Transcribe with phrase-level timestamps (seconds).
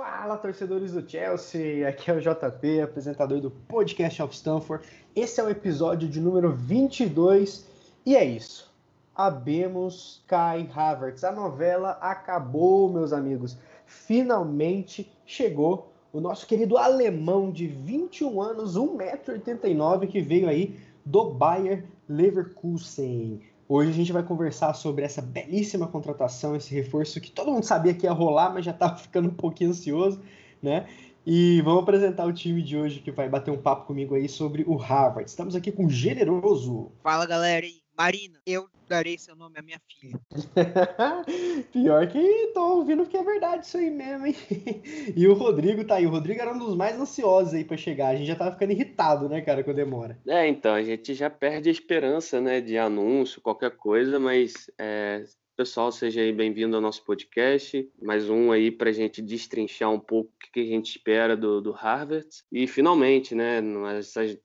[0.00, 1.86] Fala, torcedores do Chelsea!
[1.86, 4.82] Aqui é o JP, apresentador do Podcast of Stanford.
[5.14, 7.66] Esse é o episódio de número 22
[8.06, 8.72] e é isso.
[9.14, 11.22] Abemos Kai Havertz.
[11.22, 13.58] A novela acabou, meus amigos.
[13.84, 21.84] Finalmente chegou o nosso querido alemão de 21 anos, 1,89m, que veio aí do Bayer
[22.08, 23.42] Leverkusen.
[23.72, 27.94] Hoje a gente vai conversar sobre essa belíssima contratação, esse reforço que todo mundo sabia
[27.94, 30.20] que ia rolar, mas já estava ficando um pouquinho ansioso,
[30.60, 30.88] né?
[31.24, 34.64] E vamos apresentar o time de hoje que vai bater um papo comigo aí sobre
[34.66, 35.30] o Harvard.
[35.30, 36.90] Estamos aqui com o Generoso.
[37.00, 37.64] Fala galera,
[37.96, 40.18] Marina, eu darei seu nome à minha filha.
[41.72, 44.34] Pior que tô ouvindo que é verdade isso aí mesmo, hein?
[45.16, 46.06] e o Rodrigo tá aí.
[46.06, 48.08] O Rodrigo era um dos mais ansiosos aí para chegar.
[48.08, 50.18] A gente já tava ficando irritado, né, cara, com a demora.
[50.26, 55.22] É, então, a gente já perde a esperança, né, de anúncio, qualquer coisa, mas é,
[55.60, 57.86] pessoal, seja aí bem-vindo ao nosso podcast.
[58.00, 61.60] Mais um aí para a gente destrinchar um pouco o que a gente espera do,
[61.60, 62.26] do Harvard.
[62.50, 63.60] E finalmente, né,
[63.98, 64.38] essas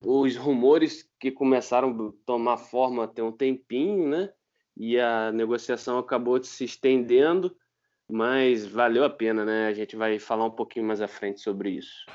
[0.00, 4.30] os rumores que começaram a tomar forma tem um tempinho, né?
[4.76, 7.56] E a negociação acabou se estendendo,
[8.08, 9.66] mas valeu a pena, né?
[9.66, 12.06] A gente vai falar um pouquinho mais à frente sobre isso.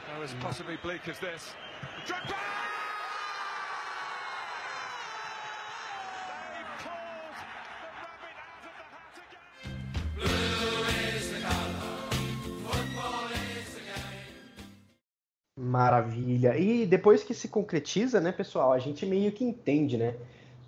[15.73, 16.55] Maravilha.
[16.55, 20.13] E depois que se concretiza, né, pessoal, a gente meio que entende, né?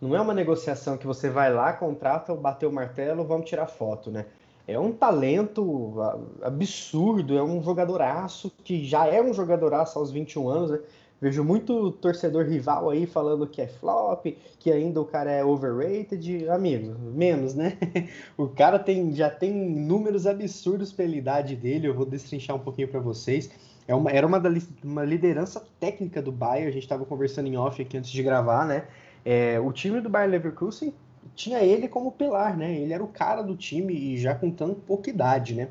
[0.02, 4.09] Não é uma negociação que você vai lá, contrata, bater o martelo, vamos tirar foto,
[4.09, 4.26] né?
[4.67, 5.95] É um talento
[6.42, 10.80] absurdo, é um jogadoraço que já é um jogadoraço aos 21 anos, né?
[11.22, 14.26] Vejo muito torcedor rival aí falando que é flop,
[14.59, 16.50] que ainda o cara é overrated.
[16.50, 17.78] Amigo, menos, né?
[18.36, 22.88] o cara tem, já tem números absurdos pela idade dele, eu vou destrinchar um pouquinho
[22.88, 23.52] para vocês.
[23.88, 24.50] É uma, era uma, da,
[24.83, 28.66] uma liderança técnica do Bayern, a gente estava conversando em off aqui antes de gravar,
[28.66, 28.86] né?
[29.23, 30.93] É, o time do Bayern Leverkusen
[31.36, 32.73] tinha ele como pilar, né?
[32.76, 35.70] Ele era o cara do time e já com tão pouca idade, né?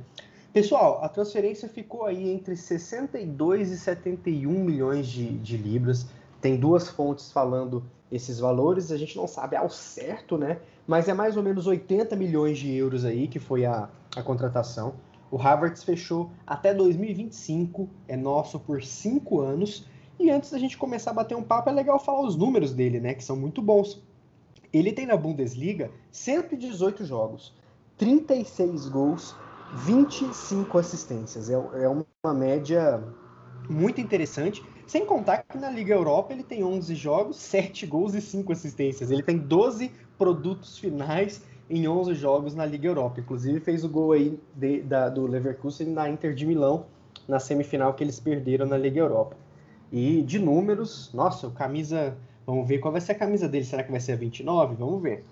[0.53, 6.06] Pessoal, a transferência ficou aí entre 62 e 71 milhões de, de libras.
[6.41, 10.59] Tem duas fontes falando esses valores, a gente não sabe ao certo, né?
[10.87, 14.94] Mas é mais ou menos 80 milhões de euros aí que foi a, a contratação.
[15.34, 19.84] O Havertz fechou até 2025, é nosso por cinco anos.
[20.17, 23.00] E antes da gente começar a bater um papo, é legal falar os números dele,
[23.00, 23.15] né?
[23.15, 24.00] Que são muito bons.
[24.73, 27.53] Ele tem na Bundesliga 118 jogos,
[27.99, 29.34] 36 gols,
[29.78, 31.50] 25 assistências.
[31.50, 33.03] É, é uma média
[33.69, 34.65] muito interessante.
[34.87, 39.11] Sem contar que na Liga Europa ele tem 11 jogos, 7 gols e 5 assistências.
[39.11, 43.20] Ele tem 12 produtos finais em 11 jogos na Liga Europa.
[43.20, 46.86] Inclusive fez o gol aí de, da, do Leverkusen na Inter de Milão,
[47.26, 49.36] na semifinal que eles perderam na Liga Europa.
[49.91, 52.16] E de números, nossa, o camisa.
[52.47, 53.64] Vamos ver qual vai ser a camisa dele.
[53.64, 54.75] Será que vai ser a 29?
[54.75, 55.25] Vamos ver.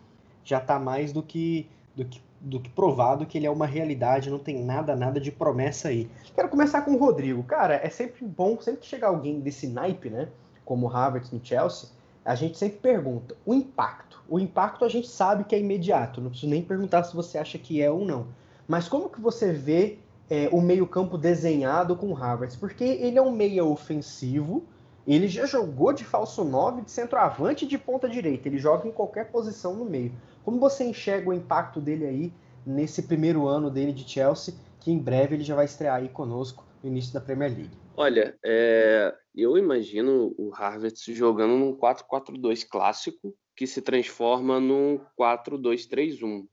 [0.45, 4.31] Já está mais do que, do que, do que provado que ele é uma realidade,
[4.31, 6.09] não tem nada, nada de promessa aí.
[6.35, 7.43] Quero começar com o Rodrigo.
[7.43, 10.29] Cara, é sempre bom, sempre que chegar alguém desse naipe, né?
[10.65, 11.91] Como o Havertz no Chelsea,
[12.25, 14.23] a gente sempre pergunta o impacto.
[14.29, 17.59] O impacto a gente sabe que é imediato, não preciso nem perguntar se você acha
[17.59, 18.27] que é ou não.
[18.67, 19.99] Mas como que você vê
[20.31, 22.57] é, o meio-campo desenhado com o Havertz?
[22.57, 24.65] Porque ele é um meia ofensivo,
[25.07, 29.31] ele já jogou de falso 9, de centroavante de ponta direita, ele joga em qualquer
[29.31, 30.13] posição no meio.
[30.45, 32.33] Como você enxerga o impacto dele aí
[32.65, 36.65] nesse primeiro ano dele de Chelsea, que em breve ele já vai estrear aí conosco
[36.83, 37.77] no início da Premier League?
[37.97, 46.47] Olha, é, eu imagino o Harvard jogando num 4-4-2 clássico que se transforma num 4-2-3-1.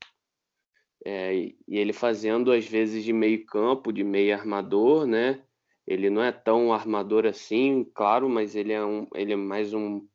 [1.06, 5.44] É, e ele fazendo às vezes de meio campo, de meio armador, né?
[5.88, 10.06] Ele não é tão armador assim, claro, mas ele é, um, ele é mais um,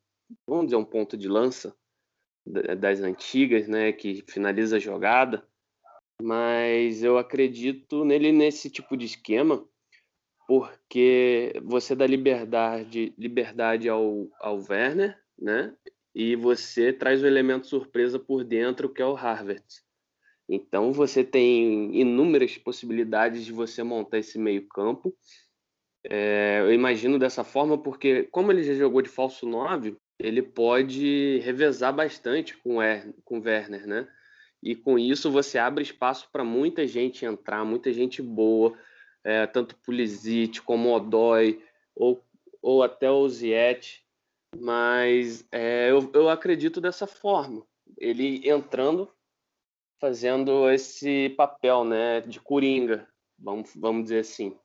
[0.47, 1.75] vamos dizer, um ponto de lança
[2.45, 3.91] das antigas, né?
[3.91, 5.47] Que finaliza a jogada.
[6.21, 9.67] Mas eu acredito nele nesse tipo de esquema
[10.47, 15.73] porque você dá liberdade, liberdade ao, ao Werner, né?
[16.13, 19.63] E você traz o elemento surpresa por dentro, que é o Harvard.
[20.47, 25.15] Então você tem inúmeras possibilidades de você montar esse meio-campo.
[26.07, 31.39] É, eu imagino dessa forma, porque como ele já jogou de falso 9, ele pode
[31.39, 34.07] revezar bastante com o Werner, né?
[34.61, 38.77] E com isso você abre espaço para muita gente entrar, muita gente boa
[39.25, 41.59] é, tanto Pulisic como Odoi,
[41.95, 42.23] ou,
[42.61, 44.05] ou até o Ziet,
[44.55, 47.63] mas é, eu, eu acredito dessa forma.
[47.97, 49.09] Ele entrando,
[49.99, 53.07] fazendo esse papel né, de coringa.
[53.37, 54.55] Vamos, vamos dizer assim.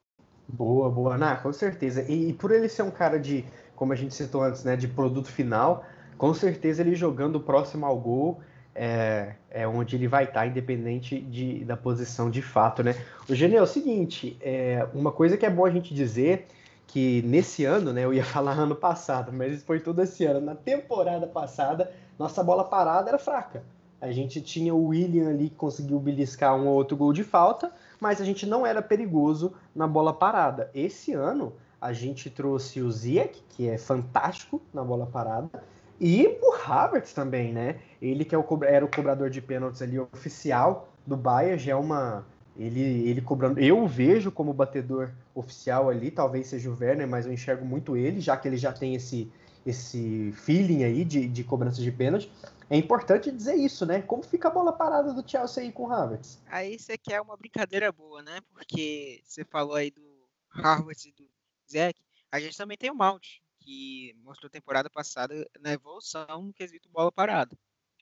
[0.47, 2.03] Boa, boa, na com certeza.
[2.11, 4.89] E, e, por ele ser um cara de, como a gente citou antes, né, de
[4.89, 5.87] produto final,
[6.19, 8.43] com certeza ele jogando próximo ao gol
[8.75, 12.95] é, é onde ele vai estar, independente de, da posição de fato, né?
[13.29, 16.47] O Gene é o seguinte, é, uma coisa que é bom a gente dizer
[16.87, 20.41] que nesse ano, né, eu ia falar ano passado, mas foi todo esse ano.
[20.41, 23.63] Na temporada passada, nossa bola parada era fraca.
[24.01, 27.71] A gente tinha o William ali que conseguiu beliscar um ou outro gol de falta,
[28.01, 30.71] mas a gente não era perigoso na bola parada.
[30.75, 35.63] Esse ano, a gente trouxe o Ziyech, que é fantástico na bola parada,
[36.01, 37.79] e o Havertz também, né?
[38.01, 41.75] Ele que é o, era o cobrador de pênaltis ali oficial do Bayern, já é
[41.77, 42.25] uma
[42.57, 43.61] ele, ele cobrando.
[43.61, 47.97] Eu o vejo como batedor oficial ali, talvez seja o Werner, mas eu enxergo muito
[47.97, 49.31] ele, já que ele já tem esse,
[49.65, 52.31] esse feeling aí de, de cobrança de pênalti.
[52.69, 54.03] É importante dizer isso, né?
[54.03, 56.41] Como fica a bola parada do Chelsea aí com o Havertz?
[56.47, 58.41] Aí você quer uma brincadeira boa, né?
[58.53, 60.03] Porque você falou aí do
[60.51, 61.29] Havertz e do
[61.71, 62.01] Zeke.
[62.31, 67.13] A gente também tem o Mount, que mostrou temporada passada na evolução no quesito bola
[67.13, 67.57] parada.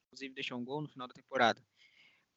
[0.06, 1.62] Inclusive deixou um gol no final da temporada.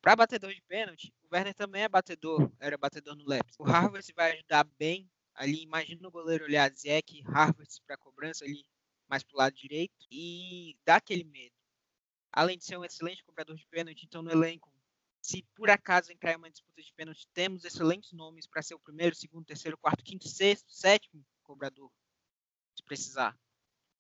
[0.02, 3.56] Para batedor de pênalti, o Werner também é batedor, era batedor no Leipzig.
[3.60, 5.62] O Havertz vai ajudar bem ali.
[5.62, 8.66] Imagina o goleiro olhar Zeke, Havertz para cobrança ali
[9.08, 11.62] mais pro lado direito e dá aquele medo
[12.32, 14.72] além de ser um excelente cobrador de pênalti, então no elenco,
[15.22, 18.80] se por acaso entrar em uma disputa de pênalti, temos excelentes nomes para ser o
[18.80, 21.92] primeiro, segundo, terceiro, quarto, quinto, sexto, sétimo cobrador,
[22.76, 23.38] se precisar.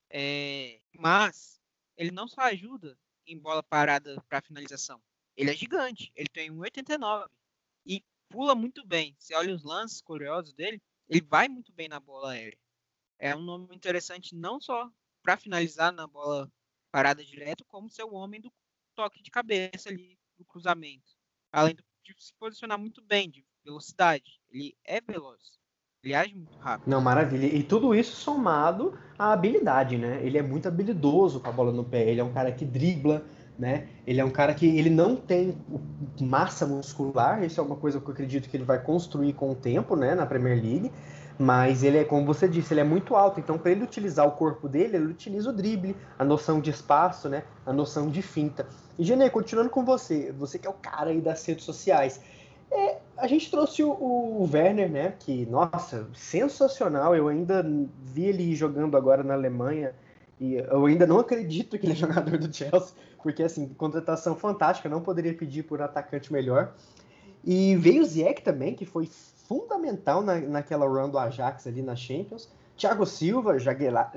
[0.09, 1.61] É, mas
[1.95, 5.01] ele não só ajuda em bola parada para finalização.
[5.35, 7.29] Ele é gigante, ele tem 1,89
[7.85, 9.15] e pula muito bem.
[9.17, 12.57] Você olha os lances curiosos dele, ele vai muito bem na bola aérea.
[13.19, 14.91] É um nome interessante não só
[15.21, 16.51] para finalizar na bola
[16.91, 18.51] parada direto, como ser o homem do
[18.95, 21.15] toque de cabeça ali, do cruzamento.
[21.51, 24.41] Além de se posicionar muito bem, de velocidade.
[24.49, 25.60] Ele é veloz.
[26.03, 26.89] Muito rápido.
[26.89, 27.45] Não, maravilha.
[27.45, 30.19] E tudo isso somado à habilidade, né?
[30.23, 32.09] Ele é muito habilidoso com a bola no pé.
[32.09, 33.23] Ele é um cara que dribla,
[33.57, 33.87] né?
[34.07, 35.55] Ele é um cara que ele não tem
[36.19, 37.43] massa muscular.
[37.43, 40.15] Isso é uma coisa que eu acredito que ele vai construir com o tempo, né?
[40.15, 40.91] Na Premier League.
[41.37, 43.39] Mas ele é, como você disse, ele é muito alto.
[43.39, 47.29] Então, para ele utilizar o corpo dele, ele utiliza o drible, a noção de espaço,
[47.29, 47.43] né?
[47.63, 48.67] A noção de finta.
[48.97, 52.19] E, Genê, continuando com você, você que é o cara aí das redes sociais.
[52.71, 55.13] É, a gente trouxe o, o, Werner, né?
[55.19, 57.15] Que, nossa, sensacional.
[57.15, 57.65] Eu ainda
[58.01, 59.93] vi ele jogando agora na Alemanha.
[60.39, 64.89] E eu ainda não acredito que ele é jogador do Chelsea, porque assim, contratação fantástica,
[64.89, 66.73] não poderia pedir por atacante melhor.
[67.43, 69.07] E veio o Ziyech também, que foi
[69.47, 72.49] fundamental na, naquela run do Ajax ali na Champions.
[72.75, 73.55] Thiago Silva,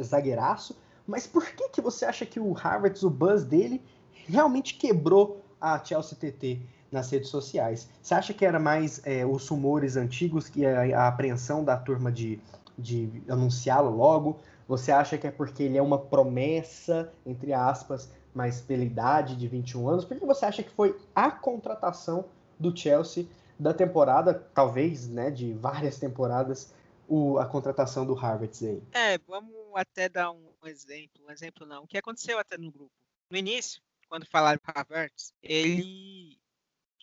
[0.00, 0.78] zagueiraço.
[1.06, 3.82] Mas por que, que você acha que o Harvard, o buzz dele,
[4.26, 6.60] realmente quebrou a Chelsea TT
[6.90, 7.88] nas redes sociais?
[8.02, 12.10] Você acha que era mais é, os rumores antigos, que a, a apreensão da turma
[12.10, 12.40] de,
[12.78, 14.38] de anunciá-lo logo?
[14.66, 19.46] Você acha que é porque ele é uma promessa, entre aspas, mas pela idade de
[19.46, 20.04] 21 anos?
[20.04, 22.24] Por que você acha que foi a contratação
[22.58, 23.26] do Chelsea
[23.58, 26.74] da temporada, talvez, né, de várias temporadas,
[27.08, 28.82] o, a contratação do Harvard aí.
[28.92, 32.92] É, vamos até dar um exemplo, um exemplo não, o que aconteceu até no grupo.
[33.30, 36.38] No início, quando falaram Harvard, ele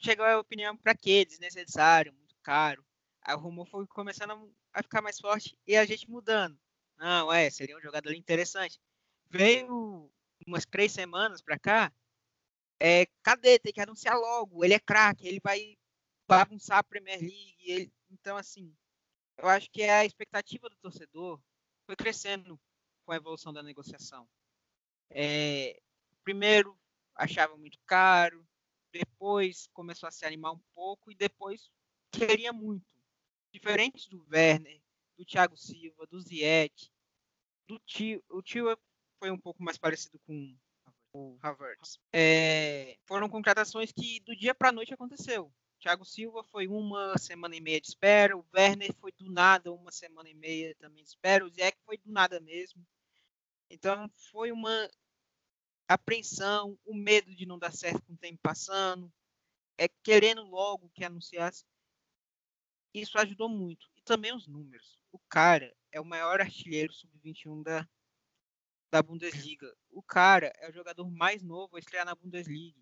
[0.02, 1.24] chegou a opinião para quê?
[1.26, 2.86] Desnecessário, muito caro.
[3.22, 6.60] Aí o rumor foi começando a ficar mais forte e a gente mudando.
[6.98, 8.80] Não, é, seria um jogador interessante.
[9.30, 10.12] Veio
[10.46, 11.94] umas três semanas para cá,
[12.80, 13.60] é, cadê?
[13.60, 14.66] Tem que anunciar logo.
[14.66, 15.78] Ele é craque, ele vai
[16.28, 17.56] bagunçar a Premier League.
[17.64, 18.76] Ele, então, assim,
[19.38, 21.40] eu acho que a expectativa do torcedor
[21.86, 22.60] foi crescendo
[23.06, 24.28] com a evolução da negociação.
[25.12, 25.80] É,
[26.24, 26.76] primeiro,
[27.16, 28.48] achava muito caro,
[28.92, 31.70] depois começou a se animar um pouco e depois
[32.12, 33.00] queria muito.
[33.54, 34.82] Diferente do Werner,
[35.18, 36.90] do Thiago Silva, do Ziyech,
[37.68, 38.78] do Tio, o Tio
[39.20, 40.56] foi um pouco mais parecido com
[41.14, 42.00] o Havertz.
[42.14, 45.54] É, foram contratações que do dia para a noite aconteceu.
[45.80, 49.92] Thiago Silva foi uma semana e meia de espera, o Werner foi do nada uma
[49.92, 52.86] semana e meia também de espera, o Zé foi do nada mesmo.
[53.70, 54.90] Então foi uma
[55.94, 59.12] apreensão, o medo de não dar certo com o tempo passando,
[59.78, 61.66] é querendo logo que anunciasse.
[62.94, 63.90] Isso ajudou muito.
[63.96, 65.00] E também os números.
[65.12, 67.88] O cara é o maior artilheiro sub-21 da,
[68.92, 69.74] da Bundesliga.
[69.90, 72.82] O cara é o jogador mais novo a estrear na Bundesliga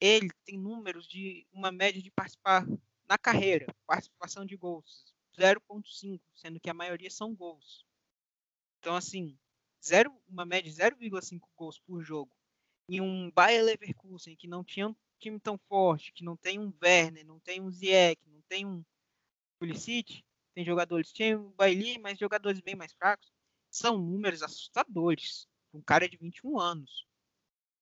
[0.00, 2.66] ele tem números de uma média de participar
[3.08, 7.86] na carreira, participação de gols, 0.5, sendo que a maioria são gols.
[8.78, 9.38] Então, assim,
[9.86, 12.30] zero, uma média de 0,5 gols por jogo.
[12.88, 16.72] Em um Bayer Leverkusen, que não tinha um time tão forte, que não tem um
[16.82, 18.84] Werner, não tem um Ziyech, não tem um
[19.58, 20.24] Pulisic,
[20.54, 23.32] tem jogadores, tem o Bailey, mas jogadores bem mais fracos.
[23.70, 25.48] São números assustadores.
[25.72, 27.06] Um cara de 21 anos.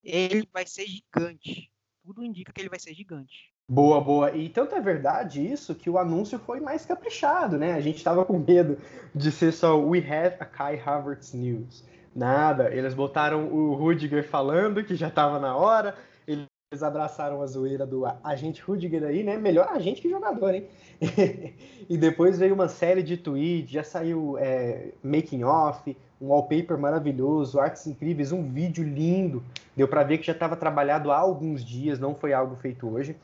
[0.03, 1.71] Ele vai ser gigante.
[2.03, 3.52] Tudo indica que ele vai ser gigante.
[3.69, 4.37] Boa, boa.
[4.37, 7.73] E tanto é verdade isso que o anúncio foi mais caprichado, né?
[7.73, 8.77] A gente estava com medo
[9.15, 11.85] de ser só We have a Kai Havertz News.
[12.15, 15.95] Nada, eles botaram o Rudiger falando que já estava na hora,
[16.27, 16.47] eles
[16.83, 19.39] abraçaram a zoeira do agente Rudiger aí, né?
[19.39, 20.67] Melhor agente que jogador, hein?
[21.89, 27.59] e depois veio uma série de tweets, já saiu é, making off, um wallpaper maravilhoso,
[27.59, 29.43] artes incríveis, um vídeo lindo.
[29.75, 33.17] Deu para ver que já estava trabalhado há alguns dias, não foi algo feito hoje.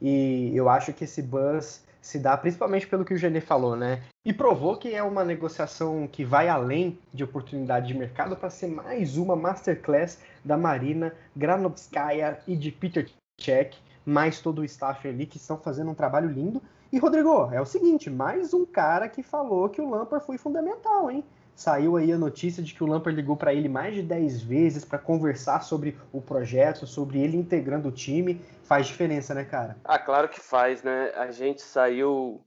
[0.00, 4.02] E eu acho que esse buzz se dá principalmente pelo que o Genê falou, né?
[4.24, 8.68] E provou que é uma negociação que vai além de oportunidade de mercado para ser
[8.68, 15.26] mais uma masterclass da Marina Granovskaya e de Peter Cech, mais todo o staff ali
[15.26, 16.62] que estão fazendo um trabalho lindo.
[16.92, 21.10] E Rodrigo, é o seguinte, mais um cara que falou que o Lampard foi fundamental,
[21.10, 21.24] hein?
[21.60, 24.82] Saiu aí a notícia de que o Lampard ligou para ele mais de 10 vezes
[24.82, 28.36] para conversar sobre o projeto, sobre ele integrando o time.
[28.64, 29.76] Faz diferença, né, cara?
[29.84, 31.10] Ah, claro que faz, né?
[31.14, 32.42] A gente saiu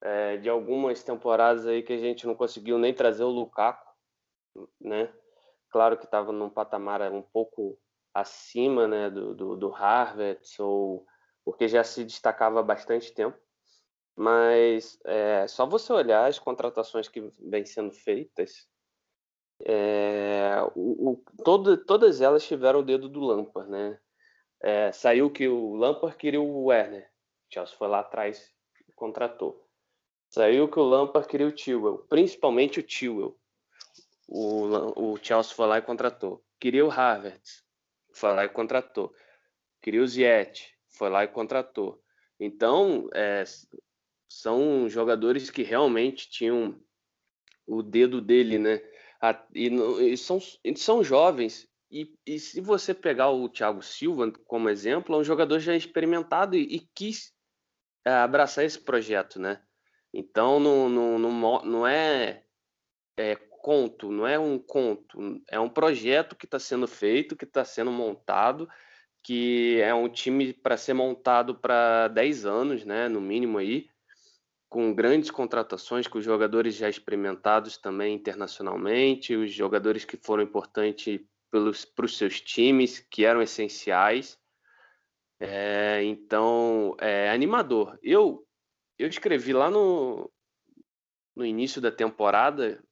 [0.00, 3.84] é, de algumas temporadas aí que a gente não conseguiu nem trazer o Lukaku,
[4.80, 5.12] né?
[5.68, 7.76] Claro que estava num patamar um pouco
[8.14, 11.04] acima, né, do, do, do Harvard, ou
[11.44, 13.36] porque já se destacava há bastante tempo.
[14.16, 18.66] Mas é, só você olhar as contratações que vêm sendo feitas,
[19.64, 23.98] é, o, o, todo, todas elas tiveram o dedo do Lampard, né?
[24.62, 28.50] É, saiu que o Lampard queria o Werner, o Chelsea foi lá atrás
[28.88, 29.68] e contratou.
[30.30, 33.38] Saiu que o Lampard queria o Tewell, principalmente o Tewell.
[34.26, 36.42] O, o Chelsea foi lá e contratou.
[36.58, 37.42] Queria o Harvard,
[38.12, 39.14] foi lá e contratou.
[39.80, 42.02] Queria o Ziet, foi lá e contratou.
[42.40, 43.44] Então, é,
[44.28, 46.80] são jogadores que realmente tinham
[47.66, 48.80] o dedo dele, né?
[49.54, 49.68] E,
[50.12, 50.40] e são,
[50.76, 51.68] são jovens.
[51.90, 56.56] E, e, se você pegar o Thiago Silva como exemplo, é um jogador já experimentado
[56.56, 57.32] e, e quis
[58.04, 59.62] é, abraçar esse projeto, né?
[60.12, 62.44] Então não, não, não, não é,
[63.16, 67.64] é conto, não é um conto, é um projeto que está sendo feito, que está
[67.64, 68.68] sendo montado,
[69.22, 73.08] que é um time para ser montado para 10 anos, né?
[73.08, 73.88] No mínimo aí
[74.68, 81.20] com grandes contratações, com jogadores já experimentados também internacionalmente, os jogadores que foram importantes
[81.50, 84.38] para os seus times, que eram essenciais.
[85.38, 87.98] É, então, é animador.
[88.02, 88.46] Eu,
[88.98, 90.30] eu escrevi lá no,
[91.34, 92.82] no início da temporada,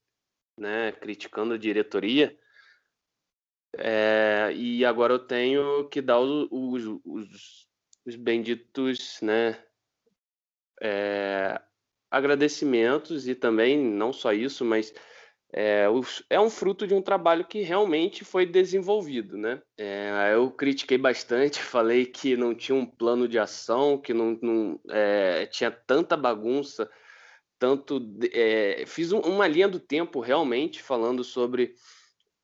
[0.59, 2.39] né, criticando a diretoria,
[3.77, 7.69] é, e agora eu tenho que dar os, os, os,
[8.07, 9.61] os benditos né,
[10.85, 11.59] é,
[12.11, 14.93] agradecimentos e também, não só isso, mas
[15.57, 15.87] é,
[16.29, 19.63] é, um fruto de um trabalho que realmente foi desenvolvido, né?
[19.79, 24.81] É, eu critiquei bastante, falei que não tinha um plano de ação, que não, não
[24.91, 26.91] é, tinha tanta bagunça,
[27.59, 28.01] tanto
[28.33, 31.75] é, fiz um, uma linha do tempo realmente falando sobre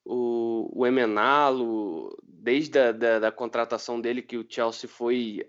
[0.04, 5.47] o, o Emenalo, desde a da, da contratação dele que o Chelsea foi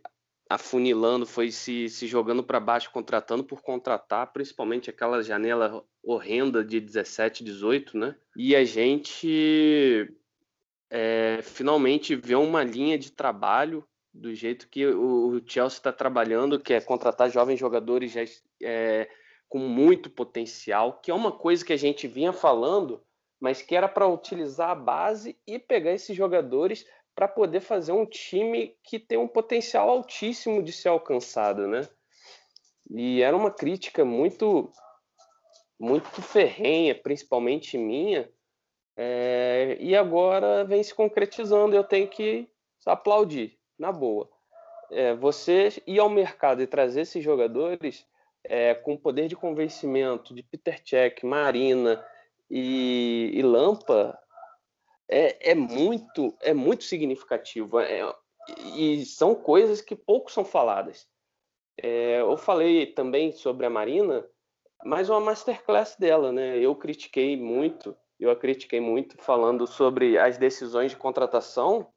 [0.53, 6.79] afunilando, foi se, se jogando para baixo, contratando por contratar, principalmente aquela janela horrenda de
[6.79, 8.15] 17, 18, né?
[8.35, 10.13] E a gente
[10.89, 16.73] é, finalmente vê uma linha de trabalho do jeito que o, Chelsea está trabalhando, que
[16.73, 18.21] é contratar jovens jogadores já,
[18.61, 19.09] é,
[19.47, 23.01] com muito potencial, que é uma coisa que a gente vinha falando,
[23.39, 28.05] mas que era para utilizar a base e pegar esses jogadores para poder fazer um
[28.05, 31.87] time que tem um potencial altíssimo de ser alcançado, né?
[32.89, 34.71] E era uma crítica muito
[35.79, 38.29] muito ferrenha, principalmente minha,
[38.95, 41.75] é, e agora vem se concretizando.
[41.75, 42.47] Eu tenho que
[42.85, 44.29] aplaudir, na boa.
[44.91, 48.05] É, você ir ao mercado e trazer esses jogadores
[48.43, 52.05] é, com poder de convencimento de Peter Cech, Marina
[52.49, 54.17] e, e Lampa
[55.11, 58.01] é, é muito é muito significativo é,
[58.75, 61.07] e são coisas que pouco são faladas.
[61.77, 64.25] É, eu falei também sobre a Marina,
[64.83, 66.57] mas uma masterclass dela, né?
[66.57, 71.91] Eu critiquei muito, eu a critiquei muito falando sobre as decisões de contratação,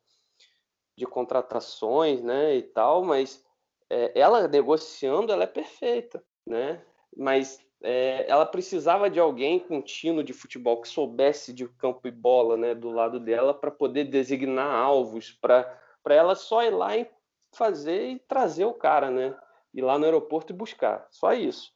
[0.97, 3.45] de contratações, né, e tal, mas
[3.91, 6.85] é, ela negociando, ela é perfeita, né?
[7.17, 12.11] Mas é, ela precisava de alguém com tino de futebol que soubesse de campo e
[12.11, 17.07] bola né, do lado dela para poder designar alvos, para ela só ir lá e
[17.53, 19.37] fazer e trazer o cara, né?
[19.75, 21.73] Ir lá no aeroporto e buscar, só isso.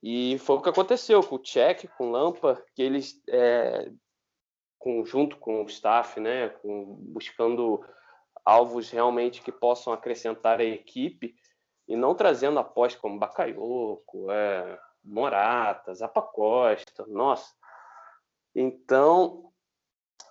[0.00, 3.90] E foi o que aconteceu com o Czech, com o Lampa, que eles, é,
[4.78, 7.84] com, junto com o staff, né, com, buscando
[8.44, 11.34] alvos realmente que possam acrescentar a equipe
[11.88, 17.52] e não trazendo após como Bakayoko, é, Morata, Zapa Costa, nossa.
[18.54, 19.52] Então,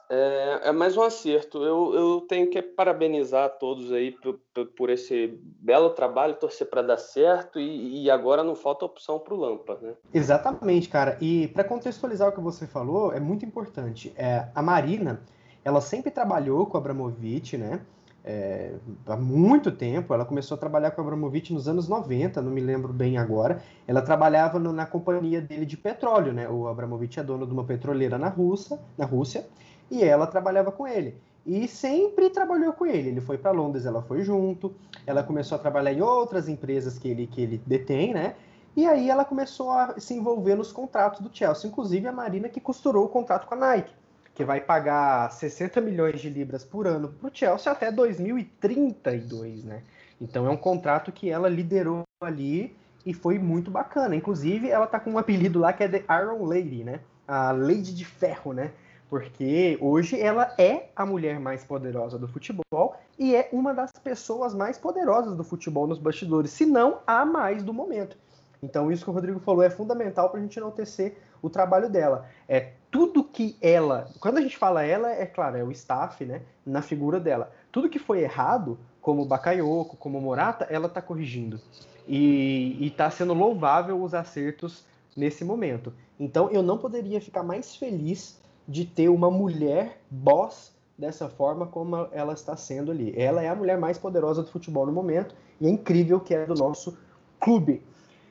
[0.10, 1.64] é, é, mais um acerto.
[1.64, 4.40] Eu, eu tenho que parabenizar a todos aí por,
[4.78, 9.34] por esse belo trabalho, torcer para dar certo e, e, agora não falta opção para
[9.34, 9.94] o Lampa, né?
[10.14, 11.18] Exatamente, cara.
[11.22, 14.14] E para contextualizar o que você falou, é muito importante.
[14.16, 15.22] É, a Marina,
[15.64, 17.82] ela sempre trabalhou com o Abramovich, né?
[18.26, 18.74] É,
[19.06, 20.14] há muito tempo.
[20.14, 23.62] Ela começou a trabalhar com Abramovich nos anos 90, não me lembro bem agora.
[23.88, 26.48] Ela trabalhava no, na companhia dele de petróleo, né?
[26.50, 29.46] O Abramovich é dono de uma petroleira na Rússia, na Rússia
[29.94, 31.18] e ela trabalhava com ele.
[31.46, 33.10] E sempre trabalhou com ele.
[33.10, 34.74] Ele foi para Londres, ela foi junto.
[35.06, 38.36] Ela começou a trabalhar em outras empresas que ele, que ele detém, né?
[38.76, 42.60] E aí ela começou a se envolver nos contratos do Chelsea, inclusive a Marina que
[42.60, 43.94] costurou o contrato com a Nike,
[44.34, 49.84] que vai pagar 60 milhões de libras por ano para o Chelsea até 2032, né?
[50.20, 52.76] Então é um contrato que ela liderou ali
[53.06, 54.16] e foi muito bacana.
[54.16, 57.00] Inclusive, ela tá com um apelido lá que é The Iron Lady, né?
[57.28, 58.72] A Lady de Ferro, né?
[59.14, 64.56] porque hoje ela é a mulher mais poderosa do futebol e é uma das pessoas
[64.56, 68.18] mais poderosas do futebol nos bastidores, se não a mais do momento.
[68.64, 72.26] Então, isso que o Rodrigo falou é fundamental para a gente enaltecer o trabalho dela.
[72.48, 74.10] É tudo que ela.
[74.20, 76.42] Quando a gente fala ela, é claro, é o staff, né?
[76.66, 77.52] Na figura dela.
[77.72, 81.60] Tudo que foi errado, como Bakayoko, como Morata, ela está corrigindo.
[82.08, 84.86] E está sendo louvável os acertos
[85.16, 85.94] nesse momento.
[86.20, 92.08] Então, eu não poderia ficar mais feliz de ter uma mulher boss dessa forma como
[92.12, 93.14] ela está sendo ali.
[93.18, 96.46] Ela é a mulher mais poderosa do futebol no momento e é incrível que é
[96.46, 96.98] do nosso
[97.40, 97.84] clube.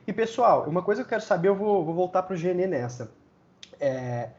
[0.05, 2.67] E pessoal, uma coisa que eu quero saber, eu vou, vou voltar para o GN
[2.67, 3.11] nessa.
[3.79, 4.29] É,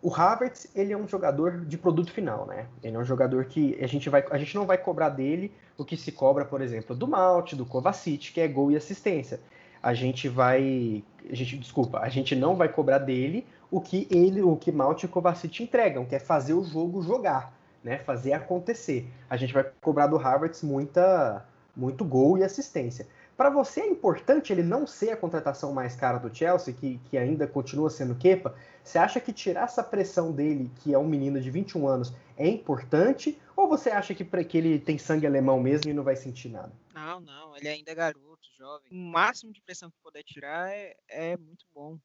[0.00, 2.66] o Havertz ele é um jogador de produto final, né?
[2.82, 5.84] Ele é um jogador que a gente, vai, a gente não vai cobrar dele o
[5.84, 9.40] que se cobra, por exemplo, do Malt, do Kovacic, que é gol e assistência.
[9.82, 14.42] A gente vai, a gente desculpa, a gente não vai cobrar dele o que ele,
[14.42, 17.98] o que Mount e Kovacic entregam, que é fazer o jogo jogar, né?
[17.98, 19.08] Fazer acontecer.
[19.28, 21.44] A gente vai cobrar do Harvard muita,
[21.76, 23.06] muito gol e assistência.
[23.40, 27.16] Para você é importante ele não ser a contratação mais cara do Chelsea, que, que
[27.16, 28.54] ainda continua sendo Kepa?
[28.84, 32.46] Você acha que tirar essa pressão dele, que é um menino de 21 anos, é
[32.46, 33.40] importante?
[33.56, 36.70] Ou você acha que, que ele tem sangue alemão mesmo e não vai sentir nada?
[36.92, 38.90] Não, não, ele ainda é garoto, jovem.
[38.92, 41.98] O máximo de pressão que puder tirar é, é muito bom.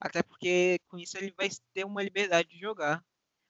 [0.00, 3.04] Até porque com isso ele vai ter uma liberdade de jogar.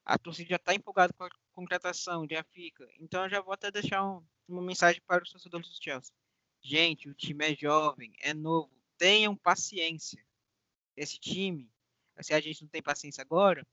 [0.07, 2.89] A torcida já está empolgada com a contratação, já fica.
[2.99, 6.15] Então eu já vou até deixar um, uma mensagem para os torcedores do Chelsea.
[6.69, 8.77] Gente, o time é jovem, é novo.
[8.99, 10.21] Tenham paciência.
[10.97, 11.71] Esse time,
[12.21, 13.65] se a gente não tem paciência agora,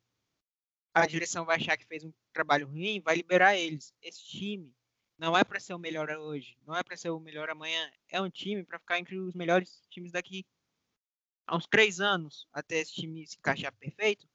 [0.93, 3.91] a direção vai achar que fez um trabalho ruim, vai liberar eles.
[3.99, 4.71] Esse time
[5.17, 7.91] não é para ser o melhor hoje, não é para ser o melhor amanhã.
[8.09, 10.45] É um time para ficar entre os melhores times daqui
[11.47, 14.29] há uns três anos até esse time se encaixar perfeito,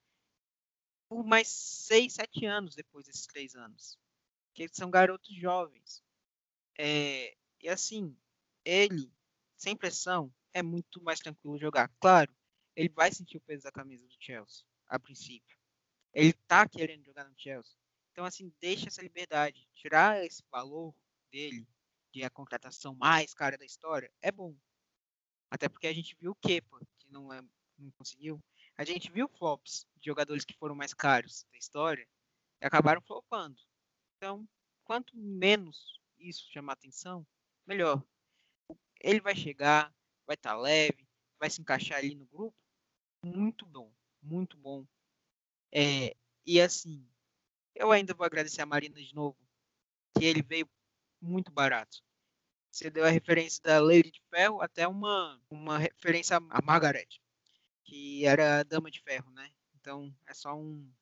[1.08, 3.96] por mais seis, sete anos depois desses três anos.
[4.52, 6.02] Que eles são garotos jovens.
[6.76, 8.18] É, e assim,
[8.68, 9.10] ele,
[9.56, 11.88] sem pressão, é muito mais tranquilo jogar.
[11.98, 12.30] Claro,
[12.76, 15.56] ele vai sentir o peso da camisa do Chelsea, a princípio.
[16.12, 17.74] Ele tá querendo jogar no Chelsea.
[18.12, 19.66] Então, assim, deixa essa liberdade.
[19.74, 20.94] Tirar esse valor
[21.30, 21.66] dele,
[22.12, 24.54] de a contratação mais cara da história, é bom.
[25.50, 27.40] Até porque a gente viu o Kepa, que não, é,
[27.78, 28.38] não conseguiu.
[28.76, 32.06] A gente viu flops de jogadores que foram mais caros da história
[32.60, 33.58] e acabaram flopando.
[34.16, 34.46] Então,
[34.84, 37.26] quanto menos isso chamar atenção,
[37.66, 38.02] melhor.
[39.00, 39.94] Ele vai chegar,
[40.26, 41.06] vai estar tá leve,
[41.38, 42.56] vai se encaixar ali no grupo.
[43.24, 44.86] Muito bom, muito bom.
[45.72, 46.14] É,
[46.46, 47.06] e assim,
[47.74, 49.36] eu ainda vou agradecer a Marina de novo,
[50.16, 50.68] que ele veio
[51.20, 52.02] muito barato.
[52.70, 57.08] Você deu a referência da Lady de Ferro, até uma, uma referência a Margaret,
[57.84, 59.50] que era a Dama de Ferro, né?
[59.74, 60.92] Então é só um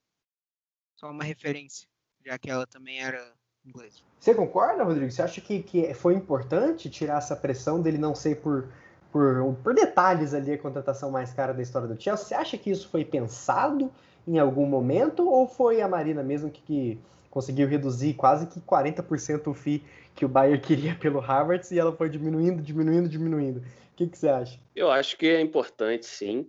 [0.97, 1.89] só uma referência,
[2.25, 3.99] já que ela também era inglesa.
[4.19, 5.11] Você concorda, Rodrigo?
[5.11, 8.69] Você acha que, que foi importante tirar essa pressão dele não ser por,
[9.13, 12.25] por, por detalhes ali a contratação mais cara da história do Chelsea?
[12.25, 13.93] Você acha que isso foi pensado
[14.27, 16.99] em algum momento ou foi a Marina mesmo que, que
[17.31, 21.95] conseguiu reduzir quase que 40% o FII que o Bayern queria pelo Harvard e ela
[21.95, 23.61] foi diminuindo, diminuindo, diminuindo.
[23.61, 24.59] O que, que você acha?
[24.75, 26.49] Eu acho que é importante, sim.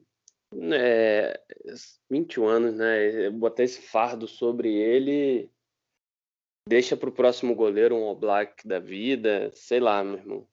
[0.72, 1.40] É,
[2.10, 3.30] 21 anos, né?
[3.30, 5.50] Botar esse fardo sobre ele
[6.68, 10.48] deixa para o próximo goleiro um Oblak da vida, sei lá, meu irmão.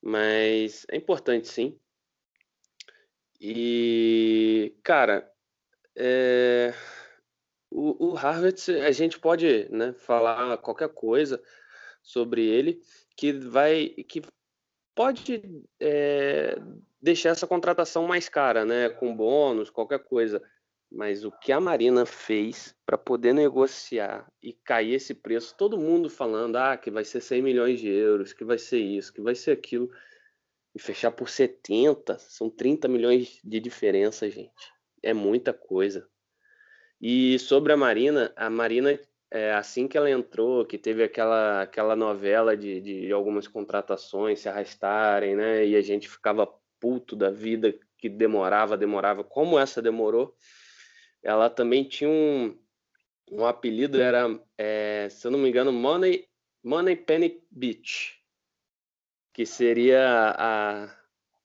[0.00, 1.78] Mas é importante, sim.
[3.40, 5.30] E, cara,
[5.96, 6.74] é,
[7.70, 11.42] o, o Harvard, a gente pode né, falar qualquer coisa
[12.02, 12.80] sobre ele
[13.16, 14.22] que vai que
[14.94, 15.42] pode
[15.78, 16.56] é,
[17.00, 20.42] deixar essa contratação mais cara, né, com bônus, qualquer coisa.
[20.90, 26.08] Mas o que a Marina fez para poder negociar e cair esse preço, todo mundo
[26.08, 29.34] falando ah, que vai ser 100 milhões de euros, que vai ser isso, que vai
[29.34, 29.90] ser aquilo,
[30.74, 34.72] e fechar por 70, são 30 milhões de diferença, gente.
[35.02, 36.08] É muita coisa.
[37.00, 38.98] E sobre a Marina, a Marina,
[39.30, 44.48] é, assim que ela entrou, que teve aquela, aquela novela de, de algumas contratações se
[44.48, 45.66] arrastarem, né?
[45.66, 46.48] E a gente ficava
[46.80, 50.34] puto da vida que demorava, demorava, como essa demorou.
[51.22, 52.56] Ela também tinha um,
[53.30, 56.26] um apelido, era, é, se eu não me engano, Money,
[56.62, 58.22] Money Penny Beach,
[59.32, 60.96] que seria a,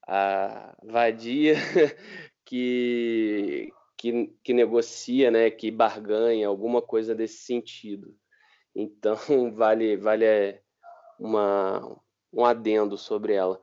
[0.07, 1.55] a vadia
[2.45, 8.15] que, que, que negocia, né, que barganha, alguma coisa desse sentido.
[8.75, 9.15] Então,
[9.53, 10.61] vale, vale é,
[11.19, 11.99] uma,
[12.31, 13.59] um adendo sobre ela.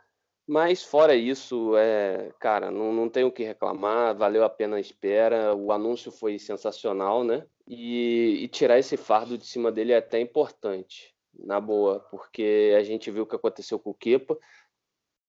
[0.50, 4.80] Mas fora isso, é, cara, não, não tenho o que reclamar, valeu a pena a
[4.80, 7.46] espera, o anúncio foi sensacional, né?
[7.68, 12.82] E, e, tirar esse fardo de cima dele é até importante, na boa, porque a
[12.82, 14.36] gente viu o que aconteceu com o Kepa,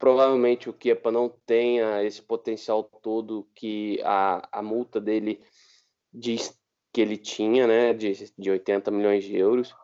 [0.02, 5.40] Provavelmente o Kepa não tenha esse potencial todo que a, a multa dele
[6.12, 6.60] diz
[6.92, 9.76] que ele tinha, né, de, de 80 milhões de euros,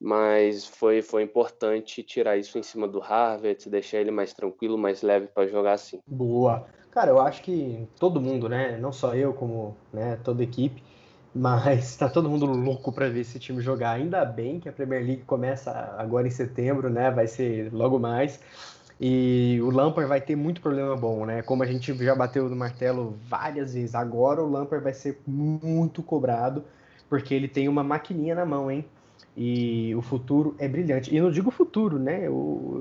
[0.00, 5.02] mas foi, foi importante tirar isso em cima do Harvard, deixar ele mais tranquilo, mais
[5.02, 6.00] leve para jogar assim.
[6.06, 6.66] Boa.
[6.90, 10.82] Cara, eu acho que todo mundo, né, não só eu, como né, toda a equipe,
[11.34, 13.92] mas está todo mundo louco para ver esse time jogar.
[13.92, 17.10] Ainda bem que a Premier League começa agora em setembro, né?
[17.10, 18.40] Vai ser logo mais.
[18.98, 21.42] E o Lampard vai ter muito problema bom, né?
[21.42, 23.94] Como a gente já bateu no martelo várias vezes.
[23.94, 26.64] Agora o Lampard vai ser muito cobrado,
[27.10, 28.86] porque ele tem uma maquininha na mão, hein?
[29.36, 31.14] E o futuro é brilhante.
[31.14, 32.22] E não digo futuro, né?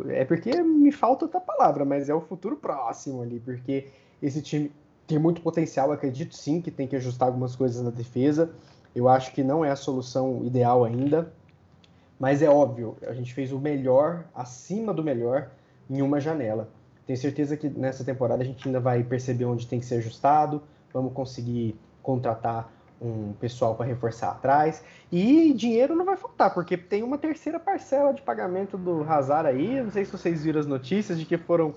[0.09, 3.87] É porque me falta outra palavra, mas é o futuro próximo ali, porque
[4.21, 4.71] esse time
[5.05, 5.91] tem muito potencial.
[5.91, 8.51] Acredito sim que tem que ajustar algumas coisas na defesa.
[8.95, 11.33] Eu acho que não é a solução ideal ainda,
[12.17, 15.51] mas é óbvio, a gente fez o melhor, acima do melhor,
[15.89, 16.69] em uma janela.
[17.05, 20.63] Tenho certeza que nessa temporada a gente ainda vai perceber onde tem que ser ajustado,
[20.93, 27.03] vamos conseguir contratar um pessoal para reforçar atrás e dinheiro não vai faltar, porque tem
[27.03, 31.19] uma terceira parcela de pagamento do Hazard aí, não sei se vocês viram as notícias
[31.19, 31.73] de que foram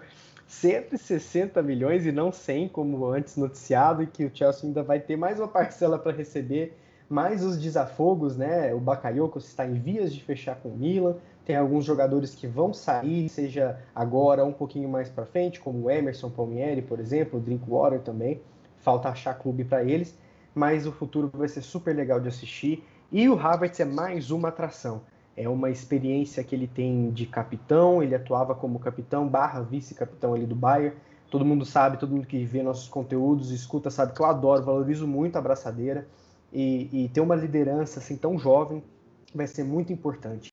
[0.46, 5.16] 160 milhões e não 100 como antes noticiado e que o Chelsea ainda vai ter
[5.16, 6.76] mais uma parcela para receber,
[7.09, 8.72] mais os desafogos, né?
[8.74, 12.72] O Bakayoko está em vias de fechar com o Milan, tem alguns jogadores que vão
[12.74, 17.42] sair, seja agora um pouquinho mais para frente, como o Emerson Palmieri, por exemplo, o
[17.42, 18.40] Drinkwater também.
[18.78, 20.16] Falta achar clube para eles,
[20.59, 22.85] mas o futuro vai ser super legal de assistir.
[23.12, 25.03] E o Havertz é mais uma atração.
[25.37, 30.44] É uma experiência que ele tem de capitão, ele atuava como capitão barra vice-capitão ali
[30.44, 30.97] do Bayern.
[31.31, 35.07] Todo mundo sabe, todo mundo que vê nossos conteúdos, escuta, sabe que eu adoro, valorizo
[35.07, 36.09] muito a abraçadeira.
[36.53, 38.83] E, e ter uma liderança assim tão jovem
[39.35, 40.53] vai ser muito importante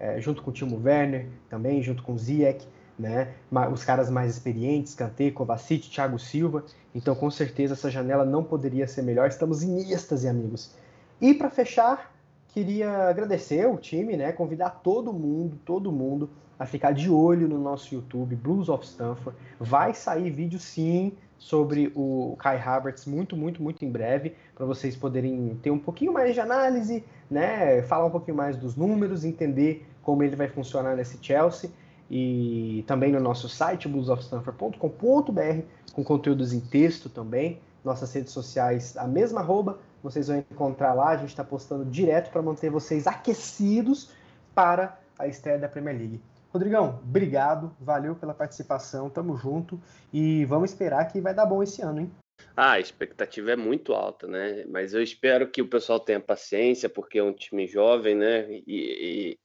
[0.00, 2.66] é, junto com o Timo Werner também, junto com o Ziyech,
[3.00, 3.32] né?
[3.72, 6.64] Os caras mais experientes, Kanté, Kovacic, Thiago Silva.
[6.94, 9.28] Então, com certeza, essa janela não poderia ser melhor.
[9.28, 10.74] Estamos em êxtase, amigos.
[11.20, 12.12] E para fechar,
[12.48, 14.32] queria agradecer o time, né?
[14.32, 19.38] Convidar todo mundo, todo mundo a ficar de olho no nosso YouTube, Blues of Stanford.
[19.58, 24.94] Vai sair vídeo sim sobre o Kai Havertz muito, muito, muito em breve, para vocês
[24.94, 27.80] poderem ter um pouquinho mais de análise, né?
[27.84, 31.70] Falar um pouquinho mais dos números, entender como ele vai funcionar nesse Chelsea
[32.10, 39.06] e também no nosso site bluesofstanford.com.br com conteúdos em texto também, nossas redes sociais a
[39.06, 44.10] mesma arroba, vocês vão encontrar lá, a gente está postando direto para manter vocês aquecidos
[44.54, 46.20] para a estreia da Premier League.
[46.52, 49.80] Rodrigão, obrigado, valeu pela participação, tamo junto
[50.12, 52.10] e vamos esperar que vai dar bom esse ano, hein?
[52.56, 54.64] Ah, a expectativa é muito alta, né?
[54.68, 58.50] Mas eu espero que o pessoal tenha paciência, porque é um time jovem, né?
[58.50, 59.38] E, e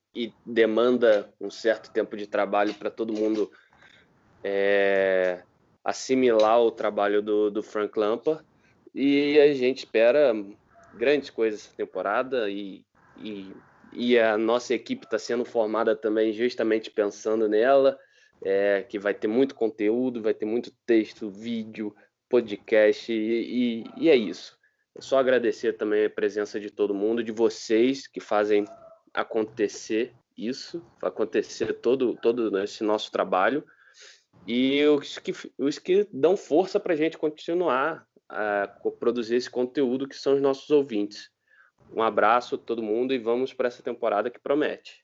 [0.45, 3.51] demanda um certo tempo de trabalho para todo mundo
[4.43, 5.43] é,
[5.84, 8.43] assimilar o trabalho do, do Frank Lampard
[8.93, 10.34] e a gente espera
[10.93, 12.86] grandes coisas essa temporada e,
[13.17, 13.51] e,
[13.91, 17.99] e a nossa equipe está sendo formada também justamente pensando nela,
[18.41, 21.93] é, que vai ter muito conteúdo, vai ter muito texto, vídeo,
[22.30, 24.58] podcast e, e, e é isso.
[24.99, 28.65] Só agradecer também a presença de todo mundo, de vocês que fazem
[29.15, 33.63] acontecer isso, acontecer todo, todo esse nosso trabalho.
[34.45, 38.67] e os que, os que dão força para a gente continuar a
[38.99, 41.30] produzir esse conteúdo que são os nossos ouvintes.
[41.95, 45.04] Um abraço a todo mundo e vamos para essa temporada que promete.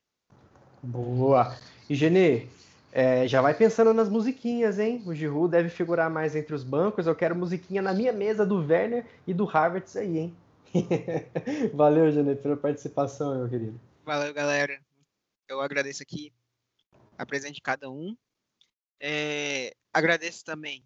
[0.83, 1.55] Boa!
[1.89, 2.47] E Genê,
[2.91, 5.01] é, já vai pensando nas musiquinhas, hein?
[5.05, 7.07] O Giroud deve figurar mais entre os bancos.
[7.07, 10.35] Eu quero musiquinha na minha mesa do Werner e do Harvard aí, hein?
[11.73, 13.79] Valeu, Genê, pela participação, meu querido.
[14.13, 14.85] Valeu, galera.
[15.47, 16.33] Eu agradeço aqui
[17.17, 18.13] a presença de cada um.
[18.99, 20.85] É, agradeço também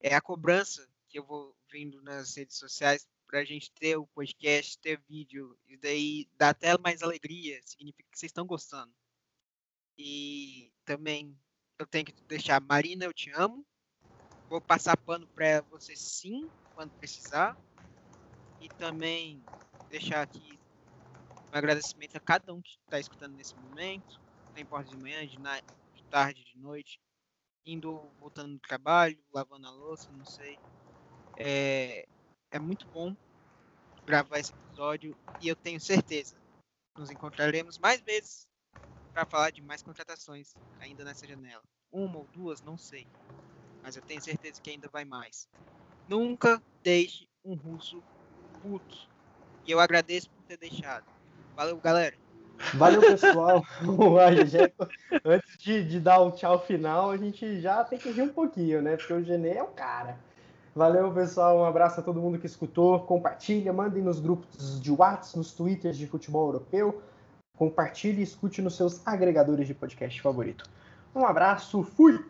[0.00, 4.08] é, a cobrança que eu vou vendo nas redes sociais para a gente ter o
[4.08, 8.92] podcast, ter vídeo, e daí dá até mais alegria, significa que vocês estão gostando.
[9.96, 11.38] E também
[11.78, 13.64] eu tenho que deixar, Marina, eu te amo.
[14.48, 17.56] Vou passar pano para você sim, quando precisar.
[18.60, 19.44] E também
[19.88, 20.57] deixar aqui
[21.52, 24.20] um agradecimento a cada um que está escutando nesse momento.
[24.54, 27.00] Não importa de manhã, de, de tarde, de noite.
[27.64, 30.58] Indo, voltando do trabalho, lavando a louça, não sei.
[31.36, 32.06] É,
[32.50, 33.14] é muito bom
[34.04, 36.36] gravar esse episódio e eu tenho certeza
[36.98, 38.48] nos encontraremos mais vezes
[39.12, 41.62] para falar de mais contratações ainda nessa janela.
[41.90, 43.06] Uma ou duas, não sei.
[43.82, 45.48] Mas eu tenho certeza que ainda vai mais.
[46.08, 48.02] Nunca deixe um russo
[48.60, 49.08] puto.
[49.66, 51.06] E eu agradeço por ter deixado.
[51.58, 52.14] Valeu, galera.
[52.74, 53.64] Valeu, pessoal.
[55.24, 58.80] antes de, de, dar o tchau final, a gente já tem que rir um pouquinho,
[58.80, 58.96] né?
[58.96, 60.16] Porque o Genê é o cara.
[60.72, 61.58] Valeu, pessoal.
[61.58, 63.00] Um abraço a todo mundo que escutou.
[63.00, 67.02] Compartilha, mandem nos grupos de WhatsApp, nos twitters de futebol europeu.
[67.56, 70.64] Compartilhe e escute nos seus agregadores de podcast favorito.
[71.12, 72.24] Um abraço, fui!